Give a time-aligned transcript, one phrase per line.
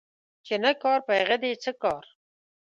[0.45, 2.03] چي نه کار، په هغه دي څه کار